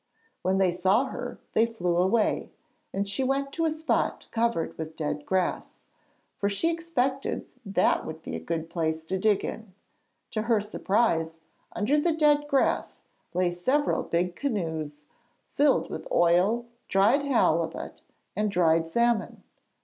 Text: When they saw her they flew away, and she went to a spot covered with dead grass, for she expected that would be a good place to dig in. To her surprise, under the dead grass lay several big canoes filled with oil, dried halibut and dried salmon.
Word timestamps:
When 0.41 0.57
they 0.57 0.73
saw 0.73 1.03
her 1.05 1.39
they 1.53 1.67
flew 1.67 1.97
away, 1.97 2.49
and 2.91 3.07
she 3.07 3.23
went 3.23 3.53
to 3.53 3.65
a 3.65 3.69
spot 3.69 4.27
covered 4.31 4.75
with 4.75 4.95
dead 4.95 5.27
grass, 5.27 5.79
for 6.39 6.49
she 6.49 6.71
expected 6.71 7.49
that 7.63 8.03
would 8.03 8.23
be 8.23 8.35
a 8.35 8.39
good 8.39 8.67
place 8.67 9.03
to 9.03 9.19
dig 9.19 9.45
in. 9.45 9.75
To 10.31 10.41
her 10.41 10.59
surprise, 10.59 11.37
under 11.73 11.99
the 11.99 12.13
dead 12.13 12.47
grass 12.47 13.03
lay 13.35 13.51
several 13.51 14.01
big 14.01 14.35
canoes 14.35 15.05
filled 15.53 15.91
with 15.91 16.11
oil, 16.11 16.65
dried 16.87 17.21
halibut 17.23 18.01
and 18.35 18.49
dried 18.49 18.87
salmon. 18.87 19.43